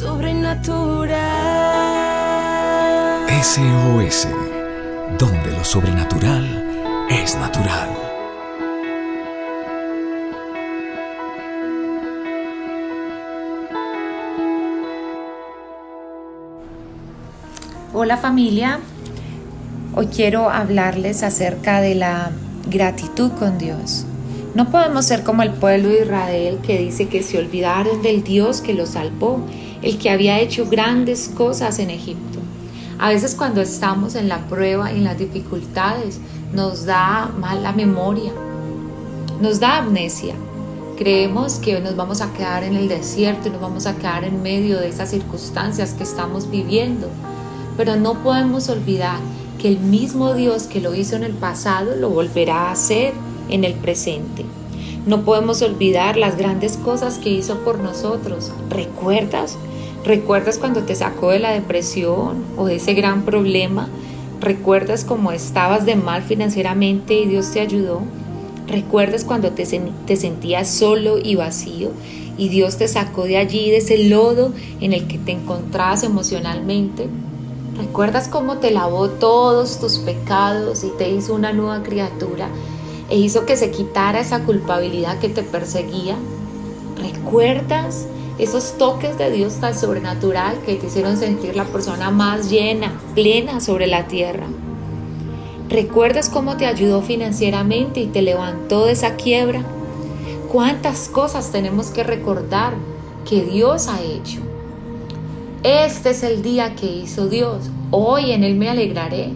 [0.00, 1.10] sobrenatural.
[3.42, 4.28] SOS,
[5.18, 7.90] donde lo sobrenatural es natural.
[17.92, 18.80] Hola familia,
[19.94, 22.30] hoy quiero hablarles acerca de la
[22.70, 24.06] gratitud con Dios.
[24.54, 28.62] No podemos ser como el pueblo de Israel que dice que se olvidaron del Dios
[28.62, 29.44] que los salvó,
[29.82, 32.38] el que había hecho grandes cosas en Egipto.
[32.98, 36.20] A veces cuando estamos en la prueba y en las dificultades
[36.52, 38.32] nos da mala memoria,
[39.40, 40.34] nos da amnesia.
[40.98, 44.42] Creemos que nos vamos a quedar en el desierto y nos vamos a quedar en
[44.42, 47.08] medio de esas circunstancias que estamos viviendo.
[47.78, 49.18] Pero no podemos olvidar
[49.58, 53.14] que el mismo Dios que lo hizo en el pasado lo volverá a hacer
[53.48, 54.44] en el presente.
[55.06, 58.52] No podemos olvidar las grandes cosas que hizo por nosotros.
[58.68, 59.56] ¿Recuerdas?
[60.04, 63.88] ¿Recuerdas cuando te sacó de la depresión o de ese gran problema?
[64.40, 68.00] ¿Recuerdas cómo estabas de mal financieramente y Dios te ayudó?
[68.66, 69.66] ¿Recuerdas cuando te,
[70.06, 71.90] te sentías solo y vacío
[72.38, 77.08] y Dios te sacó de allí, de ese lodo en el que te encontrabas emocionalmente?
[77.76, 82.48] ¿Recuerdas cómo te lavó todos tus pecados y te hizo una nueva criatura
[83.10, 86.16] e hizo que se quitara esa culpabilidad que te perseguía?
[87.02, 88.06] ¿Recuerdas
[88.42, 93.60] esos toques de Dios tan sobrenatural que te hicieron sentir la persona más llena, plena
[93.60, 94.46] sobre la tierra?
[95.68, 99.62] ¿Recuerdas cómo te ayudó financieramente y te levantó de esa quiebra?
[100.50, 102.74] ¿Cuántas cosas tenemos que recordar
[103.28, 104.40] que Dios ha hecho?
[105.62, 107.68] Este es el día que hizo Dios.
[107.90, 109.30] Hoy en Él me alegraré.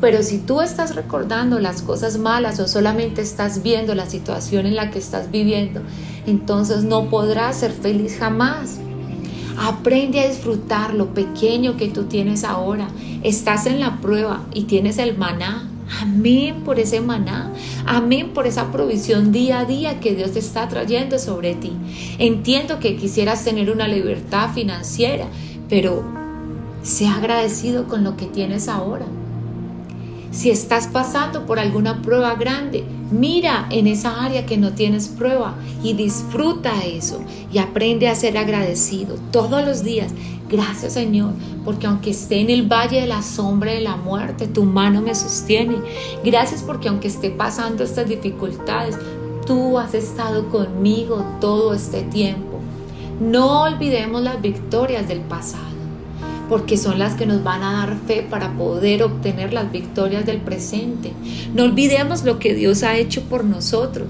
[0.00, 4.76] Pero si tú estás recordando las cosas malas o solamente estás viendo la situación en
[4.76, 5.80] la que estás viviendo,
[6.26, 8.78] entonces no podrás ser feliz jamás.
[9.58, 12.88] Aprende a disfrutar lo pequeño que tú tienes ahora.
[13.22, 15.70] Estás en la prueba y tienes el maná.
[16.02, 17.52] Amén por ese maná.
[17.86, 21.72] Amén por esa provisión día a día que Dios te está trayendo sobre ti.
[22.18, 25.26] Entiendo que quisieras tener una libertad financiera,
[25.70, 26.04] pero
[26.82, 29.06] sea agradecido con lo que tienes ahora.
[30.30, 35.54] Si estás pasando por alguna prueba grande, mira en esa área que no tienes prueba
[35.82, 37.20] y disfruta eso
[37.52, 40.12] y aprende a ser agradecido todos los días.
[40.48, 41.32] Gracias Señor,
[41.64, 45.14] porque aunque esté en el valle de la sombra de la muerte, tu mano me
[45.14, 45.76] sostiene.
[46.24, 48.96] Gracias porque aunque esté pasando estas dificultades,
[49.46, 52.60] tú has estado conmigo todo este tiempo.
[53.20, 55.75] No olvidemos las victorias del pasado
[56.48, 60.40] porque son las que nos van a dar fe para poder obtener las victorias del
[60.40, 61.12] presente.
[61.54, 64.08] No olvidemos lo que Dios ha hecho por nosotros.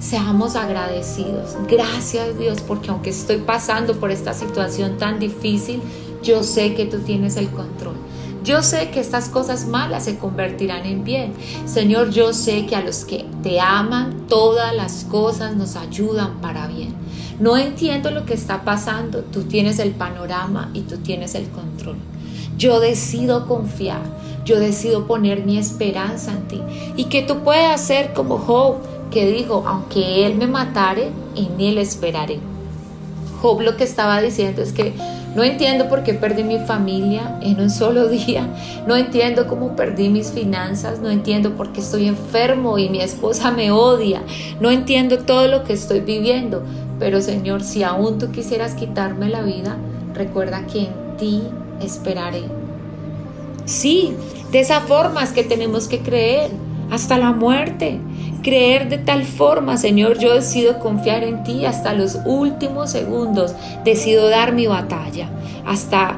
[0.00, 1.56] Seamos agradecidos.
[1.68, 5.80] Gracias Dios, porque aunque estoy pasando por esta situación tan difícil,
[6.22, 7.96] yo sé que tú tienes el control.
[8.44, 11.32] Yo sé que estas cosas malas se convertirán en bien.
[11.66, 16.68] Señor, yo sé que a los que te aman, todas las cosas nos ayudan para
[16.68, 16.94] bien.
[17.38, 21.96] No entiendo lo que está pasando, tú tienes el panorama y tú tienes el control.
[22.56, 24.00] Yo decido confiar,
[24.46, 26.62] yo decido poner mi esperanza en ti
[26.96, 28.76] y que tú puedas ser como Job,
[29.10, 32.38] que dijo, aunque él me matare, en él esperaré.
[33.42, 34.94] Job lo que estaba diciendo es que
[35.36, 38.48] no entiendo por qué perdí mi familia en un solo día.
[38.86, 41.00] No entiendo cómo perdí mis finanzas.
[41.00, 44.22] No entiendo por qué estoy enfermo y mi esposa me odia.
[44.60, 46.62] No entiendo todo lo que estoy viviendo.
[46.98, 49.76] Pero Señor, si aún tú quisieras quitarme la vida,
[50.14, 51.42] recuerda que en ti
[51.80, 52.44] esperaré.
[53.64, 54.14] Sí,
[54.50, 56.50] de esa forma es que tenemos que creer
[56.90, 58.00] hasta la muerte.
[58.42, 63.54] Creer de tal forma, Señor, yo decido confiar en ti hasta los últimos segundos.
[63.84, 65.28] Decido dar mi batalla
[65.66, 66.16] hasta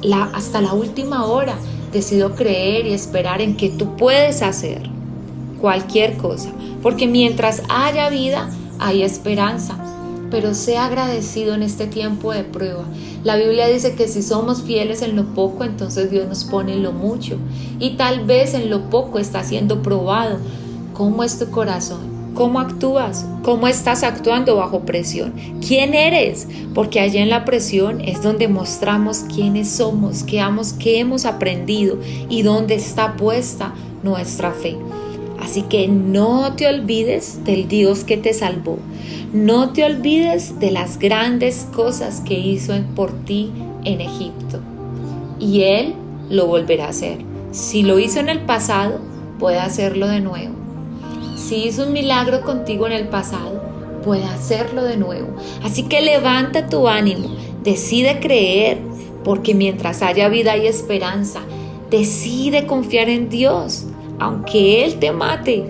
[0.00, 1.56] la, hasta la última hora.
[1.92, 4.88] Decido creer y esperar en que tú puedes hacer
[5.60, 6.50] cualquier cosa.
[6.82, 8.48] Porque mientras haya vida,
[8.78, 9.76] hay esperanza
[10.30, 12.84] pero sea agradecido en este tiempo de prueba.
[13.24, 16.82] La Biblia dice que si somos fieles en lo poco, entonces Dios nos pone en
[16.82, 17.38] lo mucho.
[17.78, 20.38] Y tal vez en lo poco está siendo probado.
[20.92, 22.16] ¿Cómo es tu corazón?
[22.34, 23.24] ¿Cómo actúas?
[23.42, 25.32] ¿Cómo estás actuando bajo presión?
[25.66, 26.46] ¿Quién eres?
[26.74, 30.40] Porque allá en la presión es donde mostramos quiénes somos, qué
[30.98, 31.98] hemos, aprendido
[32.28, 34.76] y dónde está puesta nuestra fe.
[35.46, 38.80] Así que no te olvides del Dios que te salvó.
[39.32, 43.52] No te olvides de las grandes cosas que hizo por ti
[43.84, 44.58] en Egipto.
[45.38, 45.94] Y Él
[46.30, 47.18] lo volverá a hacer.
[47.52, 48.98] Si lo hizo en el pasado,
[49.38, 50.52] puede hacerlo de nuevo.
[51.36, 53.62] Si hizo un milagro contigo en el pasado,
[54.02, 55.28] puede hacerlo de nuevo.
[55.62, 57.28] Así que levanta tu ánimo,
[57.62, 58.78] Decide creer,
[59.22, 61.42] porque mientras haya vida y esperanza,
[61.88, 63.86] decide confiar en Dios,
[64.18, 65.64] aunque Él te mate,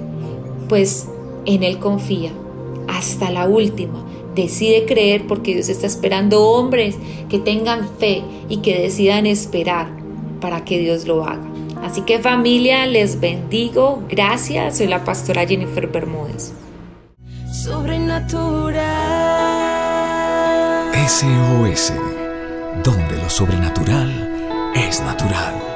[0.69, 1.09] pues
[1.45, 2.31] en Él confía
[2.89, 4.05] hasta la última.
[4.35, 6.97] Decide creer porque Dios está esperando hombres
[7.29, 9.89] que tengan fe y que decidan esperar
[10.41, 11.47] para que Dios lo haga.
[11.83, 14.03] Así que familia, les bendigo.
[14.09, 14.79] Gracias.
[14.79, 16.53] Soy la pastora Jennifer Bermúdez.
[17.53, 18.83] Sobrenatural.
[21.09, 21.93] SOS,
[22.83, 25.76] donde lo sobrenatural es natural.